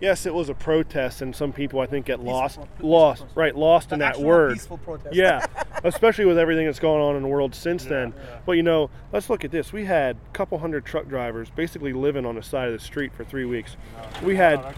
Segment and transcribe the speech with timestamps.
[0.00, 3.36] yes, it was a protest, and some people I think get lost, peaceful lost, protest.
[3.36, 4.54] right, lost in that word.
[4.54, 5.14] peaceful protest.
[5.14, 5.44] Yeah,
[5.84, 8.14] especially with everything that's going on in the world since then.
[8.46, 9.72] But you know, let's look at this.
[9.72, 13.12] We had a couple hundred truck drivers basically living on the side of the street
[13.14, 13.76] for three weeks.
[14.22, 14.74] We had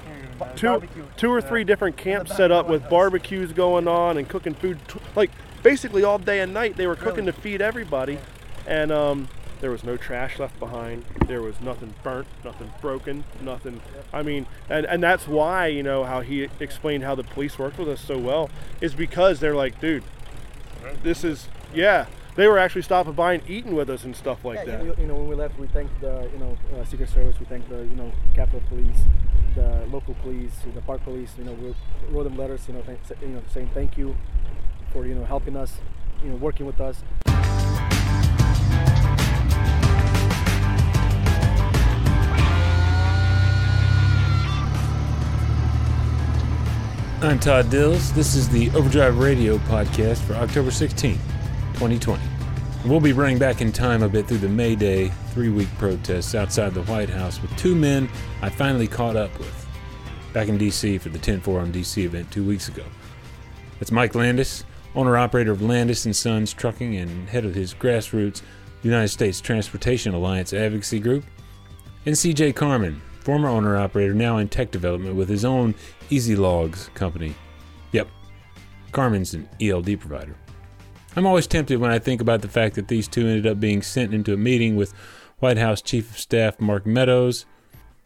[0.57, 1.05] two, Barbecue.
[1.17, 5.01] two or three different camps set up with barbecues going on and cooking food, t-
[5.15, 5.31] like
[5.63, 6.77] basically all day and night.
[6.77, 8.19] They were cooking to feed everybody,
[8.67, 9.29] and um,
[9.63, 11.05] there was no trash left behind.
[11.27, 13.81] There was nothing burnt, nothing broken, nothing.
[14.13, 17.79] I mean, and and that's why you know how he explained how the police worked
[17.79, 20.03] with us so well is because they're like, dude,
[21.03, 22.07] this is yeah.
[22.35, 24.85] They were actually stopping by and eating with us and stuff like Yeah, that.
[24.87, 27.45] you, you know, when we left, we thanked the you know uh, Secret Service, we
[27.47, 29.03] thanked the you know Capitol Police,
[29.55, 31.35] the local police, the park police.
[31.39, 31.75] You know, we
[32.11, 34.17] wrote them letters, you know, thank, you know, saying thank you
[34.93, 35.77] for you know helping us,
[36.25, 37.03] you know, working with us.
[47.23, 48.13] I'm Todd Dills.
[48.15, 51.21] This is the Overdrive Radio podcast for October 16th,
[51.75, 52.21] 2020.
[52.85, 56.35] We'll be running back in time a bit through the May Day three week protests
[56.35, 58.09] outside the White House with two men
[58.43, 59.67] I finally caught up with
[60.33, 60.99] back in D.C.
[60.99, 62.05] for the 10 4 on D.C.
[62.05, 62.83] event two weeks ago.
[63.79, 64.65] That's Mike Landis,
[64.97, 68.43] owner operator of Landis and Sons Trucking and head of his grassroots
[68.83, 71.23] United States Transportation Alliance advocacy group,
[72.05, 75.75] and CJ Carmen, former owner operator now in tech development with his own
[76.11, 77.35] Easy Logs company.
[77.93, 78.09] Yep,
[78.91, 80.37] Carmen's an ELD provider.
[81.15, 83.83] I'm always tempted when I think about the fact that these two ended up being
[83.83, 84.93] sent into a meeting with
[85.39, 87.45] White House Chief of Staff Mark Meadows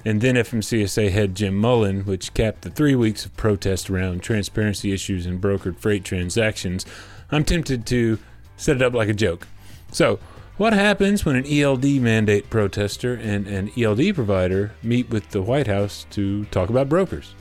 [0.05, 4.92] and then FMCSA head Jim Mullen, which capped the three weeks of protest around transparency
[4.92, 6.87] issues and brokered freight transactions.
[7.31, 8.19] I'm tempted to
[8.56, 9.48] set it up like a joke.
[9.91, 10.19] So,
[10.57, 15.67] what happens when an ELD mandate protester and an ELD provider meet with the White
[15.67, 17.35] House to talk about brokers?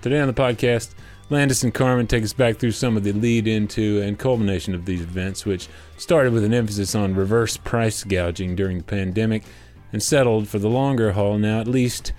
[0.00, 0.94] Today on the podcast,
[1.30, 4.84] Landis and Carmen take us back through some of the lead into and culmination of
[4.86, 9.42] these events, which started with an emphasis on reverse price gouging during the pandemic
[9.92, 12.12] and settled for the longer haul now, at least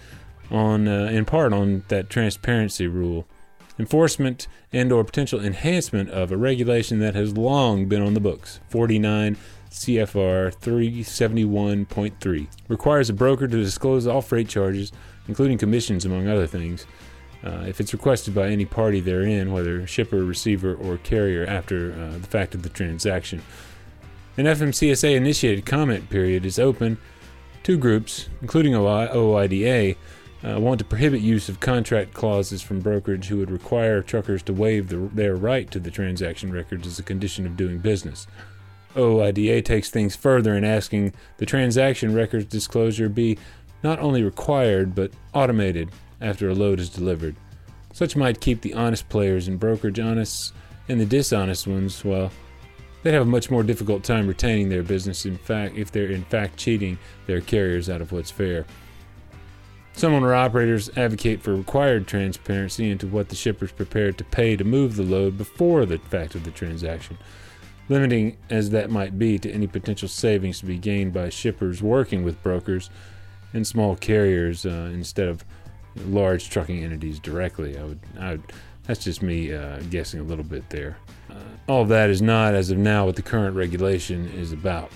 [0.52, 3.28] on uh, in part on that transparency rule
[3.78, 8.60] enforcement and or potential enhancement of a regulation that has long been on the books.
[8.70, 9.38] 49
[9.76, 14.94] cfr 371.3 requires a broker to disclose all freight charges
[15.28, 16.86] including commissions among other things
[17.44, 22.18] uh, if it's requested by any party therein whether shipper receiver or carrier after uh,
[22.18, 23.42] the fact of the transaction.
[24.38, 26.98] An fmcsa initiated comment period is open
[27.64, 29.98] two groups including OI- OOIDA
[30.46, 34.54] uh, want to prohibit use of contract clauses from brokerage who would require truckers to
[34.54, 38.28] waive the, their right to the transaction records as a condition of doing business.
[38.96, 43.38] OOIDA takes things further in asking the transaction records disclosure be
[43.84, 45.90] not only required but automated
[46.22, 47.36] after a load is delivered.
[47.92, 50.54] Such might keep the honest players in brokerage honest
[50.88, 52.32] and the dishonest ones, well,
[53.02, 56.24] they'd have a much more difficult time retaining their business in fact if they're in
[56.26, 58.66] fact cheating their carriers out of what's fair.
[59.96, 64.58] Some owner operators advocate for required transparency into what the shipper is prepared to pay
[64.58, 67.18] to move the load before the fact of the transaction,
[67.88, 72.26] limiting as that might be to any potential savings to be gained by shippers working
[72.26, 72.90] with brokers
[73.54, 75.46] and small carriers uh, instead of
[76.08, 77.78] large trucking entities directly.
[77.78, 78.44] I would, I would
[78.84, 80.98] that's just me uh, guessing a little bit there.
[81.32, 81.36] Uh,
[81.68, 84.92] all of that is not, as of now, what the current regulation is about.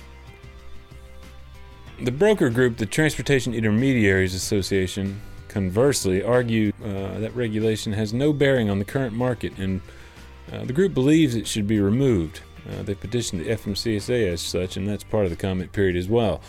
[2.02, 8.70] The broker group, the Transportation Intermediaries Association, conversely, argue uh, that regulation has no bearing
[8.70, 9.82] on the current market, and
[10.50, 12.40] uh, the group believes it should be removed.
[12.70, 16.08] Uh, they petitioned the FMCSA as such, and that's part of the comment period as
[16.08, 16.40] well.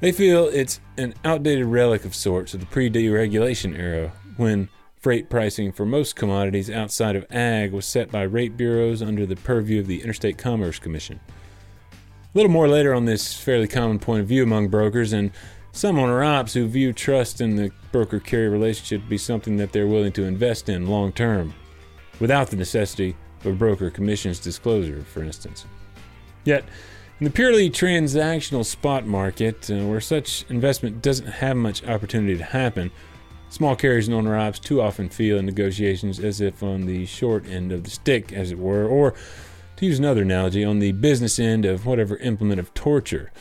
[0.00, 4.68] They feel it's an outdated relic of sorts of the pre deregulation era, when
[4.98, 9.36] freight pricing for most commodities outside of ag was set by rate bureaus under the
[9.36, 11.20] purview of the Interstate Commerce Commission.
[12.34, 15.30] A little more later on this fairly common point of view among brokers and
[15.70, 19.70] some owner ops who view trust in the broker carrier relationship to be something that
[19.70, 21.54] they're willing to invest in long term,
[22.18, 23.14] without the necessity
[23.44, 25.64] of broker commissions disclosure, for instance.
[26.42, 26.64] Yet,
[27.20, 32.42] in the purely transactional spot market, uh, where such investment doesn't have much opportunity to
[32.42, 32.90] happen,
[33.48, 37.46] small carriers and owner ops too often feel in negotiations as if on the short
[37.46, 39.14] end of the stick, as it were, or
[39.76, 43.32] to use another analogy, on the business end of whatever implement of torture.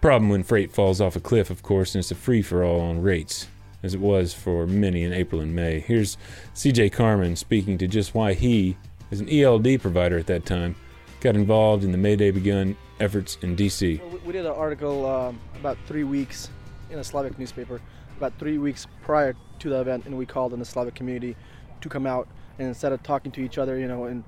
[0.00, 2.80] Problem when freight falls off a cliff, of course, and it's a free for all
[2.80, 3.48] on rates,
[3.82, 5.80] as it was for many in April and May.
[5.80, 6.16] Here's
[6.54, 8.76] CJ Carmen speaking to just why he,
[9.10, 10.76] as an ELD provider at that time,
[11.20, 14.00] got involved in the Mayday Begun efforts in DC.
[14.24, 16.50] We- did an article um, about three weeks
[16.90, 17.80] in a Slavic newspaper
[18.18, 21.36] about three weeks prior to the event, and we called in the Slavic community
[21.80, 24.24] to come out and instead of talking to each other, you know, and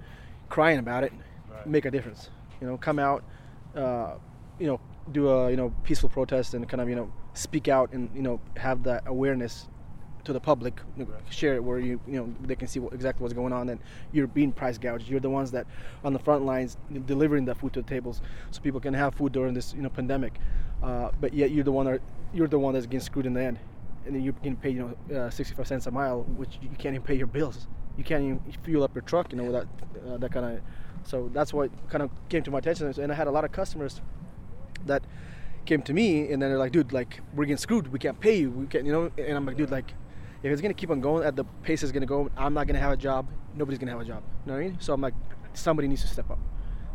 [0.50, 1.12] crying about it,
[1.50, 1.66] right.
[1.66, 2.28] make a difference.
[2.60, 3.24] You know, come out,
[3.74, 4.14] uh,
[4.58, 4.80] you know,
[5.12, 8.22] do a you know peaceful protest and kind of you know speak out and you
[8.22, 9.68] know have that awareness
[10.24, 12.92] to the public, you know, share it where you you know they can see what,
[12.92, 13.70] exactly what's going on.
[13.70, 13.80] And
[14.12, 15.08] you're being price gouged.
[15.08, 15.66] You're the ones that
[16.04, 16.76] on the front lines
[17.06, 18.20] delivering that food to the tables,
[18.50, 20.34] so people can have food during this you know pandemic.
[20.82, 22.00] Uh, but yet you're the one that
[22.34, 23.58] you're the one that's getting screwed in the end,
[24.04, 26.94] and then you're getting paid you know uh, 65 cents a mile, which you can't
[26.94, 27.66] even pay your bills.
[27.96, 29.66] You can't even fuel up your truck, you know, that
[30.08, 30.60] uh, that kind of.
[31.04, 33.52] So that's what kind of came to my attention, and I had a lot of
[33.52, 34.00] customers
[34.86, 35.02] that
[35.64, 37.88] came to me, and then they're like, "Dude, like we're getting screwed.
[37.92, 38.50] We can't pay you.
[38.50, 39.94] We can't, you know." And I'm like, "Dude, like."
[40.42, 42.78] If it's gonna keep on going at the pace it's gonna go, I'm not gonna
[42.78, 43.28] have a job.
[43.54, 44.22] Nobody's gonna have a job.
[44.46, 44.80] You know what I mean?
[44.80, 45.12] So I'm like,
[45.52, 46.38] somebody needs to step up.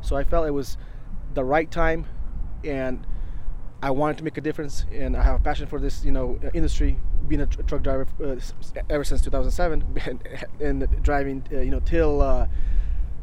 [0.01, 0.77] So I felt it was
[1.35, 2.07] the right time,
[2.63, 3.05] and
[3.85, 6.39] I wanted to make a difference, and I have a passion for this, you know,
[6.55, 6.97] industry.
[7.27, 8.35] Being a tr- truck driver uh,
[8.89, 10.27] ever since 2007, and,
[10.59, 12.47] and driving, uh, you know, till uh,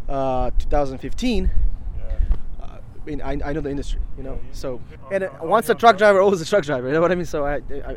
[0.09, 1.51] uh 2015.
[1.51, 4.39] Uh, I mean, I, I know the industry, you know.
[4.53, 4.81] So,
[5.11, 6.87] and uh, once a truck driver, always a truck driver.
[6.87, 7.27] You know what I mean?
[7.27, 7.97] So I, I,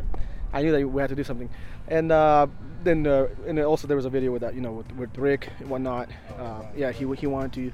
[0.52, 1.52] I knew that we had to do something,
[1.88, 5.50] and then and also there was a video with that, you know, with, with Rick
[5.60, 6.10] and whatnot.
[6.76, 7.72] yeah, he he wanted to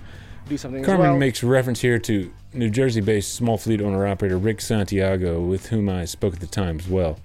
[0.52, 0.84] do something.
[0.84, 1.18] Carmen well.
[1.18, 6.06] makes reference here to New Jersey-based small fleet owner operator Rick Santiago, with whom I
[6.06, 7.18] spoke at the time as well.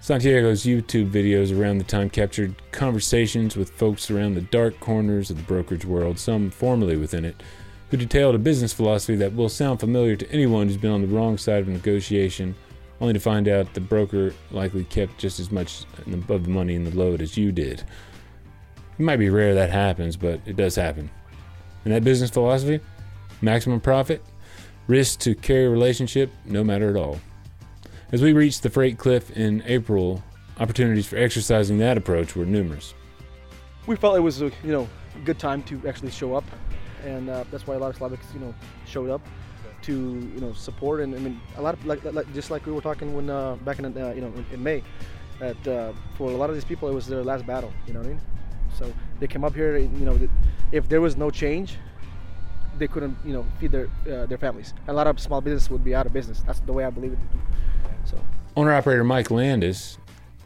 [0.00, 5.36] Santiago's YouTube videos around the time captured conversations with folks around the dark corners of
[5.36, 7.42] the brokerage world, some formerly within it,
[7.90, 11.14] who detailed a business philosophy that will sound familiar to anyone who's been on the
[11.14, 12.54] wrong side of a negotiation,
[13.00, 16.84] only to find out the broker likely kept just as much above the money in
[16.84, 17.82] the load as you did.
[18.98, 21.10] It might be rare that happens, but it does happen.
[21.84, 22.80] And that business philosophy?
[23.42, 24.22] Maximum profit,
[24.86, 27.18] risk to carry relationship, no matter at all.
[28.12, 30.22] As we reached the freight cliff in April,
[30.58, 32.94] opportunities for exercising that approach were numerous.
[33.86, 34.88] We felt it was a you know
[35.24, 36.44] good time to actually show up,
[37.04, 38.54] and uh, that's why a lot of Slavics you know
[38.86, 39.20] showed up
[39.82, 41.00] to you know support.
[41.00, 43.56] And I mean a lot of like, like just like we were talking when uh,
[43.56, 44.82] back in uh, you know in, in May,
[45.40, 47.72] that uh, for a lot of these people it was their last battle.
[47.86, 48.20] You know what I mean?
[48.78, 49.76] So they came up here.
[49.76, 50.18] You know,
[50.72, 51.78] if there was no change,
[52.78, 54.74] they couldn't, you know, feed their uh, their families.
[54.88, 56.42] A lot of small business would be out of business.
[56.46, 57.18] That's the way I believe it.
[58.04, 58.18] So,
[58.56, 59.98] owner operator Mike Landis,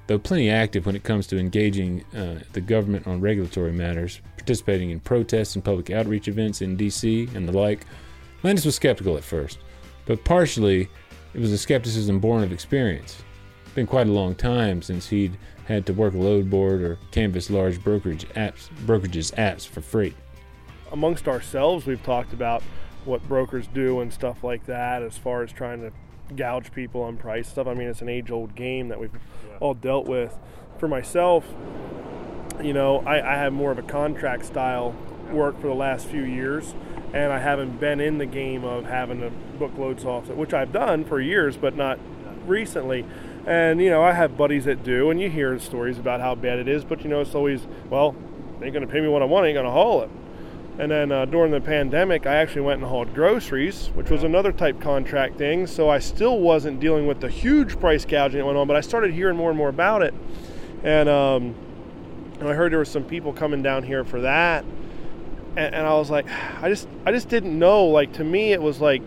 [0.07, 4.91] though plenty active when it comes to engaging uh, the government on regulatory matters, participating
[4.91, 7.29] in protests and public outreach events in D.C.
[7.35, 7.87] and the like,
[8.43, 9.59] Landis was skeptical at first,
[10.07, 10.89] but partially
[11.35, 13.23] it was a skepticism born of experience.
[13.65, 15.37] It's been quite a long time since he'd
[15.69, 20.17] had to work a load board or canvas large brokerage apps, brokerages apps for freight.
[20.91, 22.63] Amongst ourselves, we've talked about
[23.05, 25.93] what brokers do and stuff like that as far as trying to
[26.35, 27.67] gouge people on price stuff.
[27.67, 29.59] I mean, it's an age old game that we've yeah.
[29.61, 30.37] all dealt with.
[30.79, 31.45] For myself,
[32.63, 34.95] you know, I, I have more of a contract style
[35.31, 36.75] work for the last few years,
[37.13, 40.73] and I haven't been in the game of having to book loads off, which I've
[40.73, 41.99] done for years, but not
[42.47, 43.05] recently.
[43.49, 46.59] And you know, I have buddies that do, and you hear stories about how bad
[46.59, 46.85] it is.
[46.85, 48.15] But you know, it's always well,
[48.61, 49.47] they ain't gonna pay me what I want.
[49.47, 50.11] Ain't gonna haul it.
[50.79, 54.53] And then uh, during the pandemic, I actually went and hauled groceries, which was another
[54.53, 55.67] type contract thing.
[55.67, 58.83] So I still wasn't dealing with the huge price gouging that went on, but I
[58.83, 60.13] started hearing more and more about it.
[60.85, 61.55] And, um,
[62.39, 64.65] and I heard there were some people coming down here for that.
[65.57, 66.27] And, and, I was like,
[66.63, 67.87] I just, I just didn't know.
[67.87, 69.03] Like to me, it was like,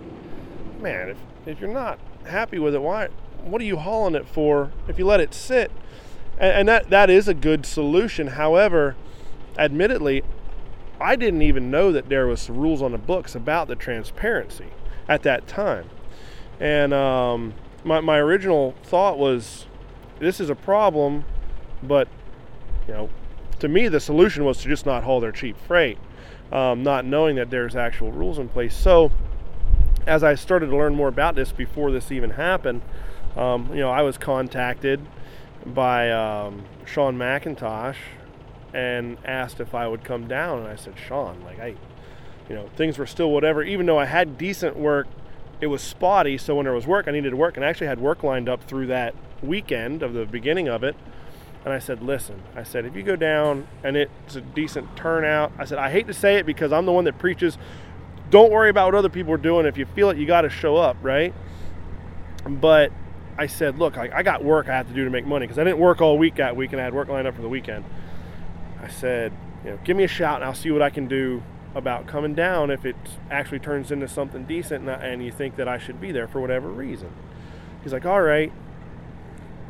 [0.81, 3.07] man, if, if you're not happy with it, why,
[3.43, 5.71] what are you hauling it for if you let it sit?
[6.37, 8.27] And, and that that is a good solution.
[8.27, 8.95] However,
[9.57, 10.23] admittedly,
[10.99, 14.67] I didn't even know that there was rules on the books about the transparency
[15.07, 15.89] at that time.
[16.59, 19.65] And um, my my original thought was,
[20.19, 21.25] this is a problem,
[21.81, 22.07] but
[22.87, 23.09] you know,
[23.59, 25.97] to me the solution was to just not haul their cheap freight,
[26.51, 28.75] um, not knowing that there's actual rules in place.
[28.75, 29.11] So
[30.07, 32.81] as I started to learn more about this before this even happened,
[33.35, 34.99] um, you know, I was contacted
[35.65, 37.97] by um, Sean McIntosh
[38.73, 41.75] and asked if I would come down, and I said, Sean, like I,
[42.49, 43.63] you know, things were still whatever.
[43.63, 45.07] Even though I had decent work,
[45.59, 46.37] it was spotty.
[46.37, 48.49] So when there was work, I needed to work, and I actually had work lined
[48.49, 50.95] up through that weekend of the beginning of it.
[51.63, 55.51] And I said, listen, I said, if you go down and it's a decent turnout,
[55.59, 57.57] I said, I hate to say it because I'm the one that preaches,
[58.31, 59.67] don't worry about what other people are doing.
[59.67, 61.35] If you feel it, you got to show up, right?
[62.47, 62.91] But
[63.37, 65.57] I said, look, I, I got work I have to do to make money because
[65.57, 67.49] I didn't work all week that week and I had work lined up for the
[67.49, 67.85] weekend.
[68.81, 69.33] I said,
[69.63, 72.35] you know, give me a shout and I'll see what I can do about coming
[72.35, 72.95] down if it
[73.29, 76.41] actually turns into something decent and, and you think that I should be there for
[76.41, 77.11] whatever reason.
[77.83, 78.51] He's like, all right.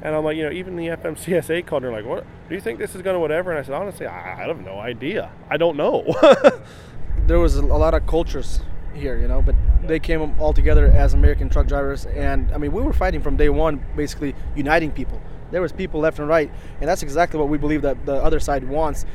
[0.01, 2.25] And I'm like, you know, even the FMCSA called and they're like, what?
[2.50, 3.51] Do you think this is going to whatever?
[3.51, 5.32] And I said, honestly, I, I have no idea.
[5.50, 6.03] I don't know.
[7.27, 8.62] there was a lot of cultures
[8.93, 12.71] here, you know, but they came all together as American truck drivers, and I mean,
[12.71, 15.21] we were fighting from day one, basically uniting people.
[15.51, 18.39] There was people left and right, and that's exactly what we believe that the other
[18.39, 19.05] side wants,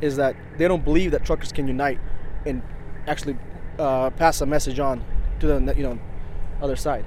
[0.00, 2.00] is that they don't believe that truckers can unite
[2.44, 2.62] and
[3.06, 3.36] actually
[3.78, 5.04] uh, pass a message on
[5.40, 5.98] to the you know
[6.60, 7.04] other side.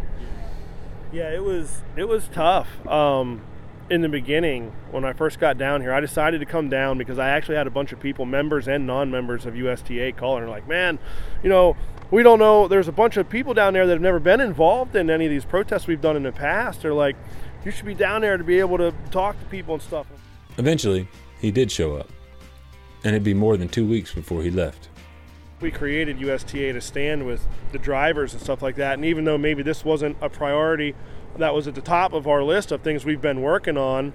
[1.11, 2.67] Yeah, it was it was tough.
[2.87, 3.41] Um,
[3.89, 7.17] in the beginning, when I first got down here, I decided to come down because
[7.17, 10.67] I actually had a bunch of people, members and non-members of USTA, calling and like,
[10.67, 10.99] "Man,
[11.41, 11.77] you know,
[12.11, 12.67] we don't know.
[12.67, 15.31] There's a bunch of people down there that have never been involved in any of
[15.31, 16.81] these protests we've done in the past.
[16.81, 17.15] They're like,
[17.65, 20.07] you should be down there to be able to talk to people and stuff."
[20.57, 21.07] Eventually,
[21.39, 22.09] he did show up,
[23.03, 24.89] and it'd be more than two weeks before he left
[25.59, 28.93] we created USTA to stand with the drivers and stuff like that.
[28.93, 30.93] And even though maybe this wasn't a priority
[31.37, 34.13] that was at the top of our list of things we've been working on,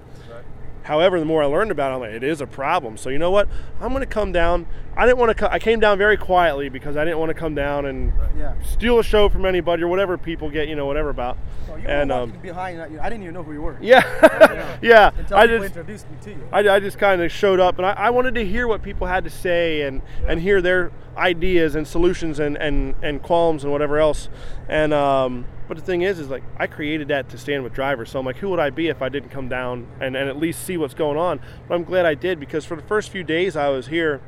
[0.82, 2.96] However, the more I learned about it, like, it is a problem.
[2.96, 3.48] So you know what?
[3.80, 4.66] I'm going to come down.
[4.96, 5.34] I didn't want to.
[5.34, 8.60] Co- I came down very quietly because I didn't want to come down and yeah.
[8.62, 11.38] steal a show from anybody or whatever people get, you know, whatever about.
[11.68, 13.78] You and um, behind, I didn't even know who you were.
[13.80, 15.10] Yeah, yeah.
[15.16, 16.48] Until I just introduced me to you.
[16.52, 19.06] I, I just kind of showed up, and I, I, wanted to hear what people
[19.06, 23.72] had to say and and hear their ideas and solutions and and and qualms and
[23.72, 24.28] whatever else.
[24.68, 28.10] And um, but the thing is, is like I created that to stand with drivers.
[28.10, 30.36] So I'm like, who would I be if I didn't come down and, and at
[30.36, 31.40] least see what's going on?
[31.66, 34.20] But I'm glad I did because for the first few days I was here,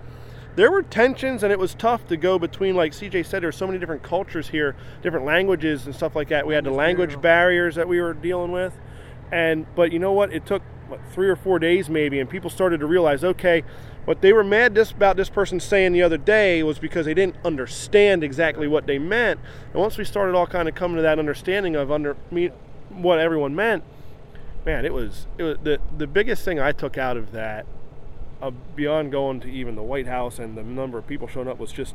[0.57, 3.67] there were tensions and it was tough to go between, like CJ said, there's so
[3.67, 6.47] many different cultures here, different languages and stuff like that.
[6.47, 8.75] We had the language barriers that we were dealing with.
[9.31, 10.33] And but you know what?
[10.33, 13.65] It took what, three or four days maybe, and people started to realize, okay,
[14.05, 17.15] what they were mad this, about this person saying the other day was because they
[17.15, 19.41] didn't understand exactly what they meant.
[19.73, 22.51] And once we started all kind of coming to that understanding of under me,
[22.91, 23.83] what everyone meant,
[24.65, 27.67] man, it was it was the the biggest thing I took out of that,
[28.43, 31.59] uh, beyond going to even the White House and the number of people showing up,
[31.59, 31.95] was just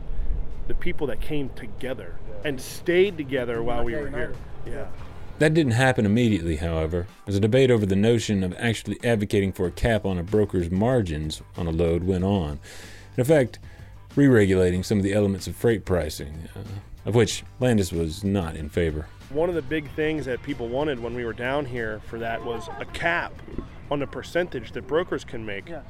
[0.67, 4.33] the people that came together and stayed together while we were here.
[4.65, 4.87] Yeah.
[5.39, 9.67] That didn't happen immediately, however, as a debate over the notion of actually advocating for
[9.67, 12.59] a cap on a broker's margins on a load went on.
[13.15, 13.57] In effect,
[14.17, 16.63] re regulating some of the elements of freight pricing, uh,
[17.05, 19.07] of which Landis was not in favor.
[19.29, 22.43] One of the big things that people wanted when we were down here for that
[22.43, 23.31] was a cap
[23.89, 25.69] on the percentage that brokers can make.
[25.69, 25.83] Yeah.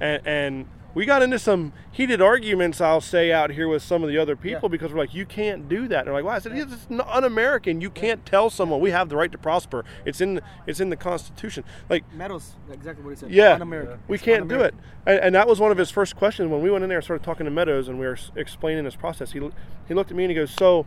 [0.00, 4.08] And, and we got into some heated arguments, I'll say, out here with some of
[4.08, 4.72] the other people yeah.
[4.72, 6.00] because we're like, you can't do that.
[6.00, 6.36] And they're like, why?
[6.36, 7.80] I said, it's un-American.
[7.80, 9.84] You can't tell someone we have the right to prosper.
[10.04, 11.64] It's in it's in the Constitution.
[11.88, 13.30] Like Meadows, exactly what he said.
[13.30, 13.98] Yeah, un-American.
[14.08, 14.74] we it's can't do it.
[15.06, 17.04] And, and, that was one of his first questions when we went in there and
[17.04, 19.32] started talking to Meadows and we were explaining this process.
[19.32, 19.40] He
[19.86, 20.86] he looked at me and he goes, so.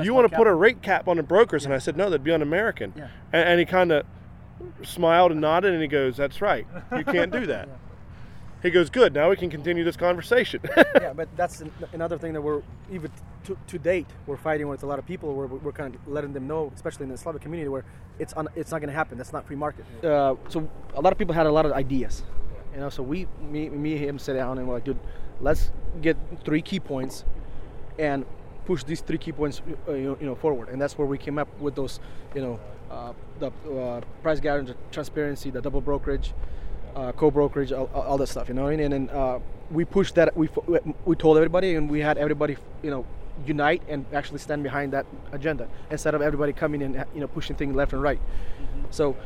[0.00, 1.64] You want to put a rate cap on the brokers?
[1.64, 1.68] Yeah.
[1.68, 2.92] And I said, no, that'd be un-American.
[2.96, 3.08] Yeah.
[3.32, 4.06] And, and he kind of
[4.84, 6.68] smiled and nodded and he goes, that's right.
[6.96, 7.68] You can't do that.
[8.58, 8.68] yeah.
[8.68, 9.14] He goes, good.
[9.14, 10.60] Now we can continue this conversation.
[10.76, 11.62] yeah, but that's
[11.92, 13.10] another thing that we're even
[13.44, 15.34] to, to date we're fighting with a lot of people.
[15.34, 17.84] We're, we're kind of letting them know, especially in the Slavic community, where
[18.18, 19.16] it's un, it's not going to happen.
[19.16, 19.84] That's not free market.
[20.04, 22.24] Uh, so a lot of people had a lot of ideas,
[22.74, 22.90] you know.
[22.90, 24.98] So we, me, me, him, sit down and we're like, dude,
[25.40, 27.24] let's get three key points,
[27.98, 28.26] and
[28.68, 30.68] push these three key points, uh, you, know, forward.
[30.68, 32.00] And that's where we came up with those,
[32.34, 32.60] you know,
[32.90, 36.34] uh, the uh, price guarantee, transparency, the double brokerage
[36.98, 38.66] uh, co-brokerage, all, all, that stuff, you know.
[38.66, 39.38] And then uh,
[39.70, 40.36] we pushed that.
[40.36, 40.48] We
[41.04, 43.06] we told everybody, and we had everybody, you know,
[43.46, 47.54] unite and actually stand behind that agenda instead of everybody coming in, you know, pushing
[47.54, 48.18] things left and right.
[48.18, 48.86] Mm-hmm.
[48.90, 49.16] So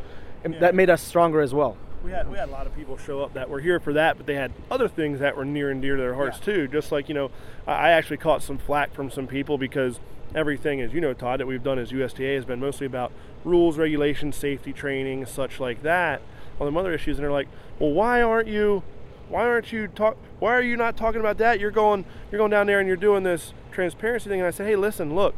[0.47, 0.59] yeah.
[0.59, 1.79] that made us stronger as well.
[2.05, 4.19] We had we had a lot of people show up that were here for that,
[4.19, 6.55] but they had other things that were near and dear to their hearts yeah.
[6.55, 6.69] too.
[6.69, 7.31] Just like you know,
[7.67, 9.99] I actually caught some flack from some people because
[10.35, 13.13] everything, as you know, Todd, that we've done as USTA has been mostly about
[13.45, 16.21] rules, regulations, safety training, such like that
[16.63, 18.83] on them other issues, and they're like, well, why aren't you,
[19.29, 21.59] why aren't you talk, why are you not talking about that?
[21.59, 24.41] You're going, you're going down there and you're doing this transparency thing.
[24.41, 25.35] And I said, hey, listen, look,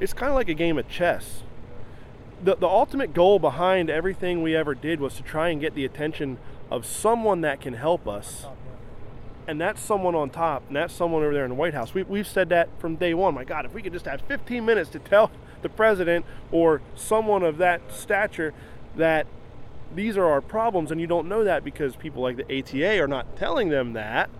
[0.00, 1.42] it's kind of like a game of chess.
[2.42, 5.84] The, the ultimate goal behind everything we ever did was to try and get the
[5.84, 6.38] attention
[6.70, 8.46] of someone that can help us.
[9.46, 11.92] And that's someone on top, and that's someone over there in the White House.
[11.92, 13.34] We, we've said that from day one.
[13.34, 15.30] My God, if we could just have 15 minutes to tell
[15.62, 18.54] the president or someone of that stature
[18.96, 19.26] that
[19.94, 23.08] these are our problems, and you don't know that because people like the ATA are
[23.08, 24.30] not telling them that.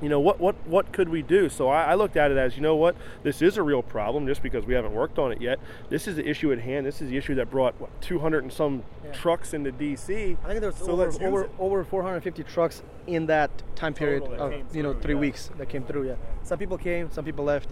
[0.00, 0.38] You know what?
[0.38, 1.48] What what could we do?
[1.48, 4.28] So I, I, looked at it as you know what this is a real problem
[4.28, 5.58] just because we haven't worked on it yet.
[5.88, 6.86] This is the issue at hand.
[6.86, 9.12] This is the issue that brought what 200 and some yeah.
[9.12, 10.36] trucks into DC.
[10.44, 14.54] I think there was so over over, over 450 trucks in that time period of
[14.74, 15.20] you know three yeah.
[15.20, 16.06] weeks that came through.
[16.06, 17.68] Yeah, some people came, some people left.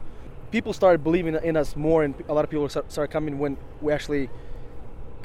[0.50, 3.92] People started believing in us more, and a lot of people started coming when we
[3.92, 4.30] actually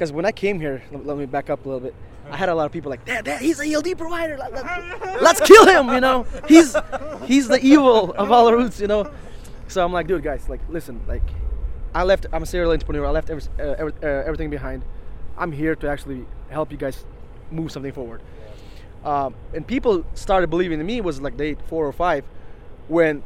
[0.01, 1.93] because when I came here, let, let me back up a little bit.
[2.31, 4.35] I had a lot of people like, Dad, Dad, he's a ELD provider.
[4.35, 5.93] Let, let, let's kill him.
[5.93, 6.75] You know, he's
[7.25, 8.79] he's the evil of all roots.
[8.81, 9.11] You know,
[9.67, 11.21] so I'm like, dude, guys, like, listen, like,
[11.93, 12.25] I left.
[12.33, 13.05] I'm a serial entrepreneur.
[13.05, 14.83] I left every, uh, every, uh, everything behind.
[15.37, 17.05] I'm here to actually help you guys
[17.51, 18.23] move something forward.
[19.05, 22.25] Um, and people started believing in me was like day four or five
[22.87, 23.21] when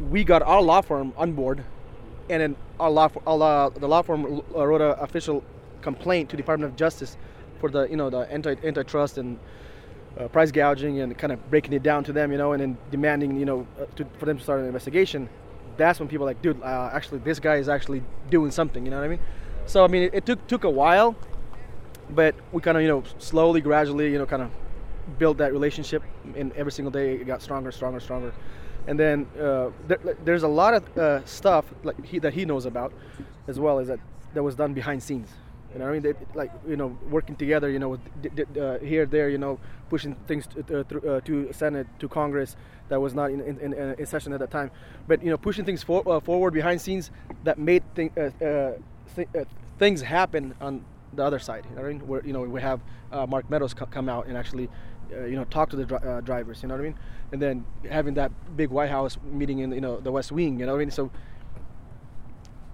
[0.00, 1.62] we got our law firm on board,
[2.30, 5.44] and then our law, our law the law firm wrote an official
[5.86, 7.16] complaint to the Department of Justice
[7.60, 9.38] for the you know the anti antitrust and
[10.18, 12.72] uh, price gouging and kind of breaking it down to them, you know, and then
[12.90, 15.28] demanding you know uh, to, for them to start an investigation.
[15.76, 18.84] That's when people are like, dude, uh, actually this guy is actually doing something.
[18.84, 19.20] You know what I mean?
[19.66, 21.14] So I mean, it, it took took a while,
[22.10, 24.50] but we kind of you know slowly, gradually, you know, kind of
[25.18, 26.02] built that relationship,
[26.34, 28.32] and every single day it got stronger, stronger, stronger.
[28.88, 32.66] And then uh, there, there's a lot of uh, stuff like he, that he knows
[32.66, 32.92] about,
[33.46, 34.00] as well as that
[34.34, 35.30] that was done behind scenes.
[35.72, 37.70] You know, I mean, they, like you know, working together.
[37.70, 39.28] You know, with, uh, here, there.
[39.28, 39.58] You know,
[39.88, 42.56] pushing things to, uh, to Senate, to Congress
[42.88, 44.70] that was not in, in, in, session at that time.
[45.08, 47.10] But you know, pushing things for, uh, forward behind scenes
[47.44, 48.72] that made thing, uh,
[49.14, 49.28] th-
[49.78, 51.66] things happen on the other side.
[51.70, 52.80] You know, I mean, where you know we have
[53.28, 54.68] Mark Meadows co- come out and actually
[55.12, 56.94] uh, you know talk to the dri- uh, drivers you know what i mean
[57.30, 60.66] and then having that big white house meeting in you know the west wing you
[60.66, 61.10] know what i mean so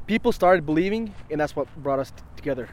[0.06, 2.68] people started believing and that's what brought us together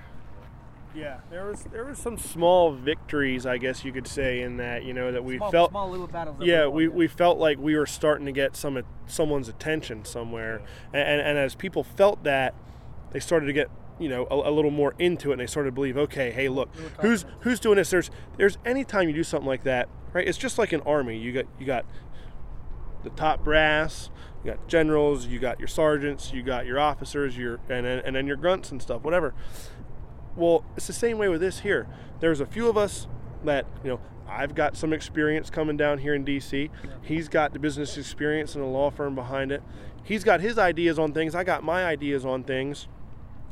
[0.96, 4.84] yeah there was there was some small victories i guess you could say in that
[4.84, 7.76] you know that we small, felt small little battles yeah we, we felt like we
[7.76, 10.62] were starting to get some someone's attention somewhere.
[10.94, 12.54] And, and, and as people felt that
[13.12, 13.70] they started to get
[14.00, 16.48] you know a, a, little more into it and they started to believe okay hey
[16.48, 16.70] look
[17.02, 17.90] who's who's doing this?
[17.90, 21.18] There's there's anytime you do something like that right it's just like an army.
[21.18, 21.86] You got you got
[23.04, 24.10] the top brass
[24.44, 28.28] you got generals you got your sergeants you got your officers your and, and then
[28.28, 29.34] your grunts and stuff whatever
[30.36, 31.88] well it's the same way with this here
[32.20, 33.08] there's a few of us
[33.44, 36.70] that you know I've got some experience coming down here in DC.
[37.02, 39.64] He's got the business experience and a law firm behind it.
[40.04, 41.34] He's got his ideas on things.
[41.34, 42.88] I got my ideas on things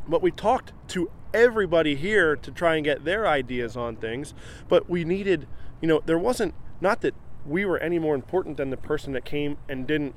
[0.08, 4.34] but we talked to everybody here to try and get their ideas on things.
[4.68, 5.48] But we needed,
[5.82, 7.14] you know, there wasn't, not that
[7.46, 10.16] we were any more important than the person that came and didn't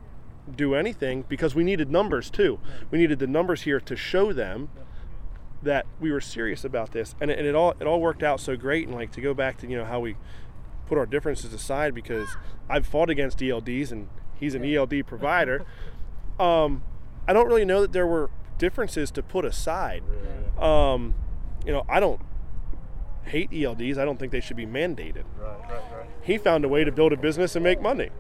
[0.55, 2.59] do anything because we needed numbers too.
[2.91, 4.71] We needed the numbers here to show them
[5.63, 7.15] that we were serious about this.
[7.21, 9.35] And it, and it all it all worked out so great and like to go
[9.35, 10.17] back to, you know, how we
[10.87, 12.29] put our differences aside because
[12.69, 15.65] I've fought against ELDs and he's an ELD provider.
[16.39, 16.83] Um,
[17.29, 20.03] I don't really know that there were differences to put aside.
[20.59, 21.15] Um,
[21.67, 22.19] you know, I don't
[23.25, 23.99] hate ELDs.
[23.99, 25.25] I don't think they should be mandated.
[25.39, 26.07] Right, right, right.
[26.23, 28.11] He found a way to build a business and make money.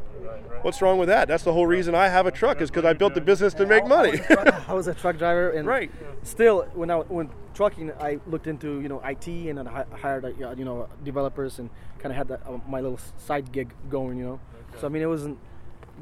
[0.63, 1.27] What's wrong with that?
[1.27, 3.67] That's the whole reason I have a truck is because I built the business to
[3.67, 4.21] make money.
[4.69, 5.91] I was a truck driver, and right.
[6.23, 10.37] Still, when I when trucking, I looked into you know IT and then I hired
[10.39, 14.19] you know developers and kind of had that, uh, my little side gig going.
[14.19, 14.41] You know,
[14.79, 15.39] so I mean it wasn't,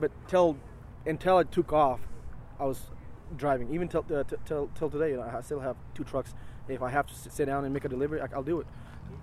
[0.00, 0.56] but till
[1.06, 2.00] until it took off,
[2.58, 2.90] I was
[3.36, 3.72] driving.
[3.72, 6.34] Even till, uh, till, till today, you know, I still have two trucks.
[6.68, 8.66] If I have to sit down and make a delivery, I'll do it.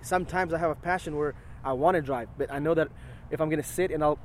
[0.02, 2.88] Sometimes I have a passion where I want to drive, but I know that
[3.30, 4.18] if I'm going to sit and I'll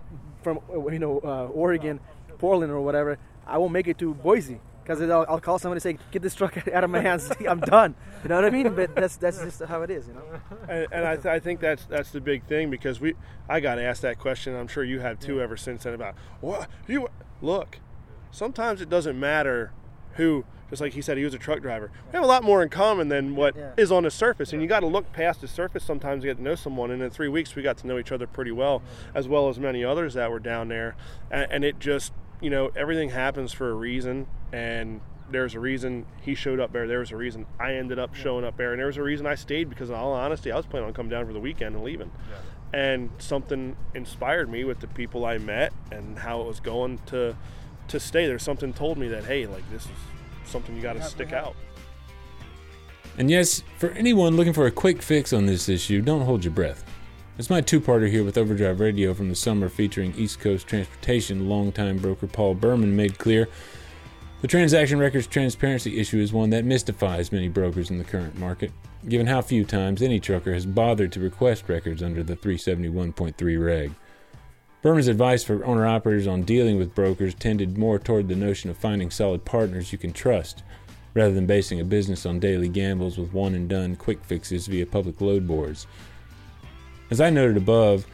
[0.44, 0.60] from
[0.92, 2.00] you know uh, Oregon,
[2.38, 6.00] Portland or whatever, I won't make it to Boise because I'll, I'll, call somebody and
[6.00, 7.32] say, "Get this truck out of my hands.
[7.48, 8.74] I'm done." You know what I mean?
[8.76, 10.24] But that's that's just how it is, you know.
[10.68, 13.16] And, and I, th- I, think that's that's the big thing because we
[13.50, 14.56] I got asked that question.
[14.56, 15.44] I'm sure you have too yeah.
[15.44, 17.08] ever since then about what you
[17.42, 17.80] look
[18.32, 19.72] sometimes it doesn't matter
[20.14, 22.64] who just like he said he was a truck driver we have a lot more
[22.64, 23.72] in common than what yeah.
[23.78, 26.38] is on the surface and you got to look past the surface sometimes to get
[26.38, 28.80] to know someone and in three weeks we got to know each other pretty well
[28.80, 29.18] mm-hmm.
[29.18, 30.96] as well as many others that were down there
[31.30, 36.06] and, and it just you know everything happens for a reason and there's a reason
[36.22, 36.88] he showed up there.
[36.88, 39.26] There was a reason I ended up showing up there, and there was a reason
[39.26, 41.76] I stayed because, in all honesty, I was planning on coming down for the weekend
[41.76, 42.12] and leaving.
[42.30, 42.80] Yeah.
[42.80, 47.36] And something inspired me with the people I met and how it was going to
[47.88, 48.40] to stay there.
[48.40, 49.92] Something told me that hey, like this is
[50.46, 51.56] something you got to stick out.
[53.18, 56.54] And yes, for anyone looking for a quick fix on this issue, don't hold your
[56.54, 56.84] breath.
[57.38, 61.98] It's my two-parter here with Overdrive Radio from the summer featuring East Coast Transportation longtime
[61.98, 63.48] broker Paul Berman made clear
[64.42, 68.72] the transaction records transparency issue is one that mystifies many brokers in the current market,
[69.08, 73.92] given how few times any trucker has bothered to request records under the 371.3 reg.
[74.82, 78.78] Berman's advice for owner operators on dealing with brokers tended more toward the notion of
[78.78, 80.64] finding solid partners you can trust,
[81.14, 84.86] rather than basing a business on daily gambles with one and done quick fixes via
[84.86, 85.86] public load boards.
[87.12, 88.06] As I noted above,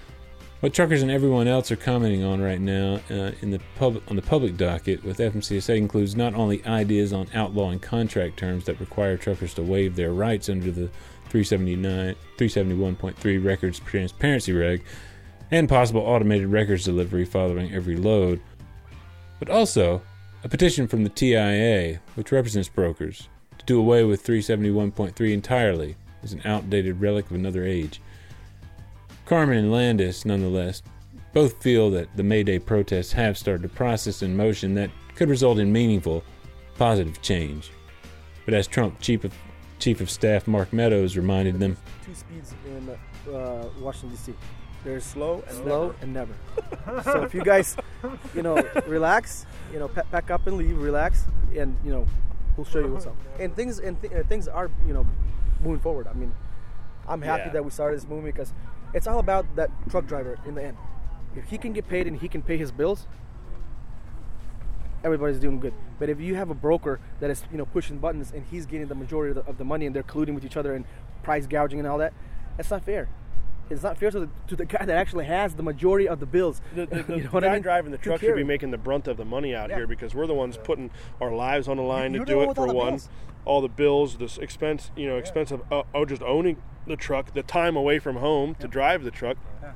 [0.60, 4.16] What truckers and everyone else are commenting on right now uh, in the pub- on
[4.16, 9.18] the public docket with FMCSA includes not only ideas on outlawing contract terms that require
[9.18, 10.90] truckers to waive their rights under the
[11.30, 14.84] 379 371.3 records transparency reg
[15.52, 18.42] and possible automated records delivery following every load,
[19.40, 20.02] but also
[20.44, 26.34] a petition from the TIA, which represents brokers, to do away with 371.3 entirely as
[26.34, 28.02] an outdated relic of another age.
[29.26, 30.82] Carmen and Landis, nonetheless,
[31.34, 35.30] both feel that the May Day protests have started a process in motion that could
[35.30, 36.24] result in meaningful,
[36.78, 37.72] positive change.
[38.46, 39.34] But as Trump Chief of,
[39.80, 42.90] Chief of Staff Mark Meadows reminded them, two speeds in
[43.34, 44.34] uh, Washington D.C.
[44.88, 46.34] There's Slow and slow and never.
[47.04, 47.76] so if you guys,
[48.34, 48.56] you know,
[48.88, 51.26] relax, you know, pack, pack up and leave, relax,
[51.58, 52.08] and you know,
[52.56, 53.18] we'll show you what's up.
[53.38, 55.06] And things and th- uh, things are you know
[55.62, 56.08] moving forward.
[56.08, 56.34] I mean,
[57.06, 57.52] I'm happy Yeah.
[57.52, 58.54] that we started this movement because
[58.94, 60.78] it's all about that truck driver in the end.
[61.36, 63.08] If he can get paid and he can pay his bills,
[65.04, 65.74] everybody's doing good.
[66.00, 68.88] But if you have a broker that is you know pushing buttons and he's getting
[68.88, 70.86] the majority of the, of the money and they're colluding with each other and
[71.24, 72.14] price gouging and all that,
[72.56, 73.10] that's not fair.
[73.70, 76.26] It's not fair to the, to the guy that actually has the majority of the
[76.26, 76.62] bills.
[76.76, 77.62] The, the, the you know guy I mean?
[77.62, 79.78] driving the truck should be making the brunt of the money out Yeah.
[79.78, 80.90] here because we're the ones putting
[81.22, 82.88] our lives on the line you're to do it for all one.
[82.94, 83.10] bills.
[83.46, 87.34] All the bills, this expense, you know, expense of uh, oh, just owning the truck,
[87.34, 89.38] the time away from home to drive the truck.
[89.62, 89.72] Yeah.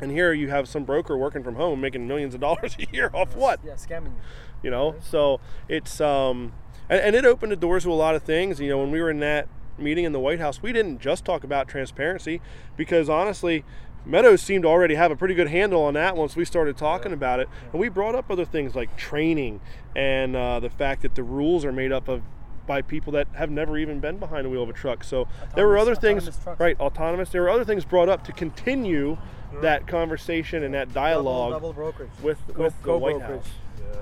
[0.00, 3.10] And here you have some broker working from home making millions of dollars a year
[3.14, 3.60] off what?
[3.64, 4.20] Yeah, scamming you.
[4.64, 6.52] you know so it's um
[6.88, 9.00] and, and it opened the doors to a lot of things you know when we
[9.00, 12.40] were in that meeting in the white house we didn't just talk about transparency
[12.76, 13.64] because honestly
[14.06, 17.12] meadows seemed to already have a pretty good handle on that once we started talking
[17.12, 17.48] about it.
[17.72, 19.60] And we brought up other things like training
[19.94, 22.22] and uh, the fact that the rules are made up of
[22.66, 25.04] by people that have never even been behind the wheel of a truck.
[25.04, 26.60] So there were other things trucks.
[26.60, 29.18] right autonomous there were other things brought up to continue
[29.60, 32.10] that conversation and that dialogue double, double brokerage.
[32.22, 33.20] with, with the co-brokerage.
[33.20, 33.50] white house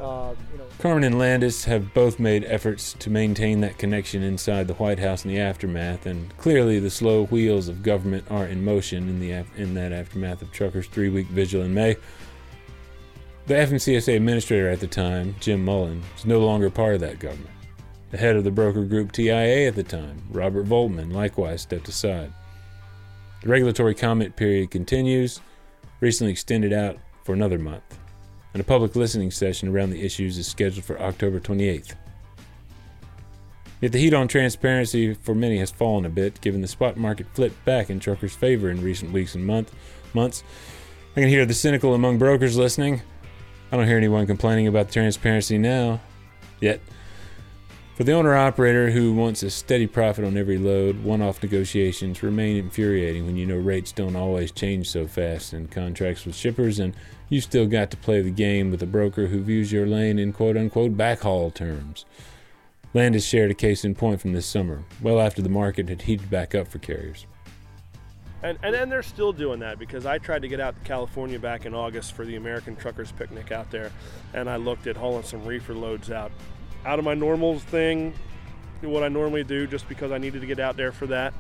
[0.01, 4.69] Uh, you know, Carmen and Landis have both made efforts to maintain that connection inside
[4.69, 8.63] the White House in the aftermath, and clearly the slow wheels of government are in
[8.63, 11.97] motion in the af- in that aftermath of truckers' three-week vigil in May.
[13.47, 17.51] The FMCSA administrator at the time, Jim Mullen, is no longer part of that government.
[18.11, 22.33] The head of the broker group TIA at the time, Robert Voltmann, likewise stepped aside.
[23.43, 25.41] The regulatory comment period continues,
[26.01, 27.99] recently extended out for another month
[28.55, 31.95] and a public listening session around the issues is scheduled for October 28th.
[33.81, 37.27] Yet the heat on transparency for many has fallen a bit, given the spot market
[37.35, 39.75] flipped back in truckers' favor in recent weeks and month,
[40.15, 40.43] months.
[41.17, 43.03] I can hear the cynical among brokers listening.
[43.71, 46.01] I don't hear anyone complaining about transparency now.
[46.61, 46.81] Yet,
[47.95, 52.25] for the owner operator who wants a steady profit on every load, one off negotiations
[52.25, 56.81] remain infuriating when you know rates don't always change so fast in contracts with shippers
[56.81, 56.95] and
[57.29, 60.33] you still got to play the game with a broker who views your lane in
[60.33, 62.05] quote unquote backhaul terms.
[62.95, 66.29] Landis shared a case in point from this summer, well after the market had heated
[66.31, 67.27] back up for carriers.
[68.43, 71.39] And, and and they're still doing that because I tried to get out to California
[71.39, 73.91] back in August for the American Truckers Picnic out there,
[74.35, 76.31] and I looked at hauling some reefer loads out,
[76.85, 78.15] out of my normal thing,
[78.83, 81.33] what I normally do, just because I needed to get out there for that,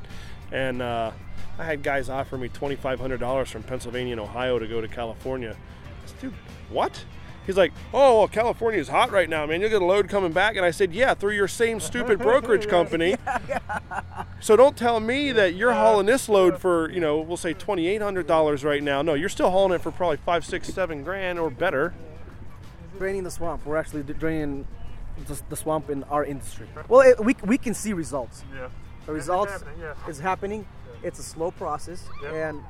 [0.50, 1.10] and uh,
[1.58, 4.80] I had guys offer me twenty five hundred dollars from Pennsylvania and Ohio to go
[4.80, 5.56] to California.
[6.04, 6.34] I said, dude,
[6.70, 7.04] what?
[7.46, 9.60] He's like, oh, well, California's hot right now, man.
[9.60, 10.56] You'll get a load coming back.
[10.56, 13.16] And I said, yeah, through your same stupid brokerage company.
[14.40, 18.02] So don't tell me that you're hauling this load for, you know, we'll say twenty-eight
[18.02, 19.00] hundred dollars right now.
[19.00, 21.94] No, you're still hauling it for probably five, six, seven grand or better.
[22.98, 23.64] draining the swamp.
[23.64, 24.66] We're actually draining
[25.26, 26.66] the, the swamp in our industry.
[26.88, 28.44] Well, it, we, we can see results.
[28.54, 28.68] Yeah.
[29.06, 30.08] The results happening, yeah.
[30.08, 30.66] is happening.
[31.02, 32.60] It's a slow process, and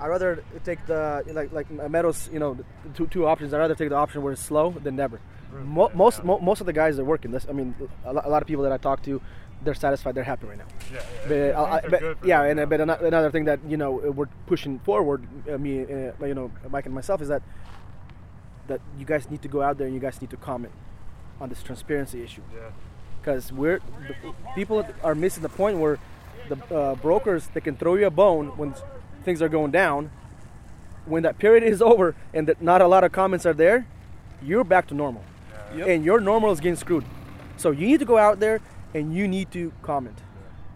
[0.00, 2.28] I rather take the like like Meadows.
[2.32, 3.54] You know, the two two options.
[3.54, 5.20] I rather take the option where it's slow than never.
[5.64, 7.74] Mo- most mo- most of the guys that work in this, I mean,
[8.04, 9.20] a lo- a lot of people that I talk to,
[9.62, 10.14] they're satisfied.
[10.16, 10.66] They're happy right now.
[10.92, 13.92] Yeah, But, I- I- but- yeah, and uh, but ano- another thing that you know
[13.92, 17.42] we're pushing forward, uh, me, uh, you know, Mike and myself, is that
[18.66, 20.72] that you guys need to go out there and you guys need to comment
[21.40, 22.70] on this transparency issue yeah.
[23.20, 25.98] because we're the, people are missing the point where
[26.48, 28.74] the uh, brokers they can throw you a bone when
[29.24, 30.10] things are going down.
[31.04, 33.86] When that period is over and that not a lot of comments are there,
[34.42, 35.24] you're back to normal,
[35.74, 35.86] Yep.
[35.86, 37.04] and your normal is getting screwed.
[37.56, 38.60] So you need to go out there
[38.94, 40.18] and you need to comment,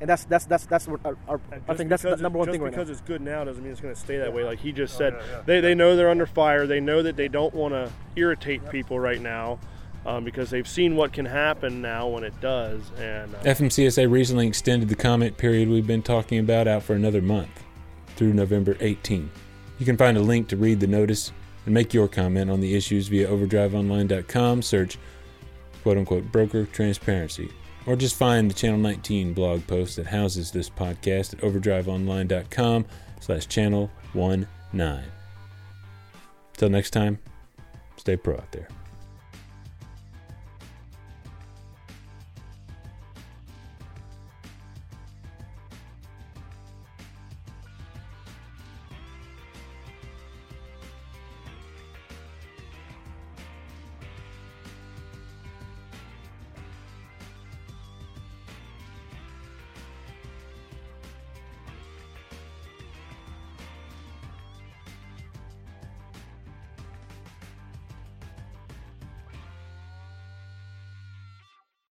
[0.01, 2.55] and that's that's that's that's what our, our, I think that's the number one just
[2.55, 2.93] thing right because now.
[2.93, 4.45] it's good now doesn't mean it's going to stay that way.
[4.45, 5.43] Like he just said, yeah, yeah.
[5.47, 6.67] they they know they're under fire.
[6.67, 9.59] They know that they don't want to irritate people right now.
[10.05, 14.49] Um, because they've seen what can happen now when it does, and uh, FMCSA recently
[14.49, 17.63] extended the comment period we've been talking about out for another month
[18.17, 19.11] through November 18th.
[19.11, 19.29] You
[19.79, 21.31] You can find a link to read the notice
[21.65, 24.63] and make your comment on the issues via overdriveonline.com.
[24.63, 24.99] Search
[25.83, 27.51] quote unquote broker transparency.
[27.87, 32.87] Or just find the Channel 19 blog post that houses this podcast at overdriveonline.com
[33.21, 35.05] slash channel 19.
[36.57, 37.19] Till next time,
[37.97, 38.69] stay pro out there.